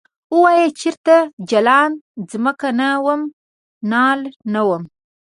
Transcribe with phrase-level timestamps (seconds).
[0.35, 1.15] ووایه چرته
[1.49, 1.91] جلان
[2.31, 3.21] ځمکه نه وم
[3.91, 4.19] نال
[4.53, 4.83] نه وم؟